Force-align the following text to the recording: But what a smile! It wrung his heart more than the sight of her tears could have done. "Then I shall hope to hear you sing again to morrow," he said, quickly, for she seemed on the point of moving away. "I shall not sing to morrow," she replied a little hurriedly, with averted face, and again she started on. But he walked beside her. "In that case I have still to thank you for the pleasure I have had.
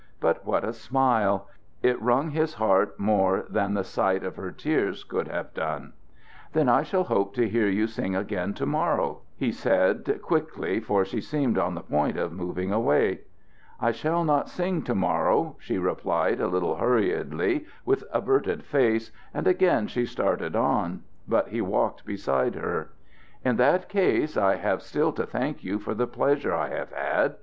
But 0.19 0.43
what 0.47 0.63
a 0.63 0.73
smile! 0.73 1.47
It 1.83 2.01
wrung 2.01 2.31
his 2.31 2.55
heart 2.55 2.99
more 2.99 3.45
than 3.47 3.75
the 3.75 3.83
sight 3.83 4.23
of 4.23 4.35
her 4.35 4.51
tears 4.51 5.03
could 5.03 5.27
have 5.27 5.53
done. 5.53 5.93
"Then 6.53 6.67
I 6.67 6.81
shall 6.81 7.03
hope 7.03 7.35
to 7.35 7.47
hear 7.47 7.67
you 7.67 7.85
sing 7.85 8.15
again 8.15 8.55
to 8.55 8.65
morrow," 8.65 9.21
he 9.37 9.51
said, 9.51 10.19
quickly, 10.23 10.79
for 10.79 11.05
she 11.05 11.21
seemed 11.21 11.59
on 11.59 11.75
the 11.75 11.83
point 11.83 12.17
of 12.17 12.33
moving 12.33 12.71
away. 12.71 13.19
"I 13.79 13.91
shall 13.91 14.23
not 14.23 14.49
sing 14.49 14.81
to 14.85 14.95
morrow," 14.95 15.55
she 15.59 15.77
replied 15.77 16.39
a 16.41 16.47
little 16.47 16.77
hurriedly, 16.77 17.67
with 17.85 18.03
averted 18.11 18.63
face, 18.63 19.11
and 19.35 19.45
again 19.45 19.85
she 19.85 20.07
started 20.07 20.55
on. 20.55 21.03
But 21.27 21.49
he 21.49 21.61
walked 21.61 22.07
beside 22.07 22.55
her. 22.55 22.89
"In 23.45 23.57
that 23.57 23.87
case 23.87 24.35
I 24.35 24.55
have 24.55 24.81
still 24.81 25.11
to 25.11 25.27
thank 25.27 25.63
you 25.63 25.77
for 25.77 25.93
the 25.93 26.07
pleasure 26.07 26.55
I 26.55 26.69
have 26.69 26.91
had. 26.91 27.35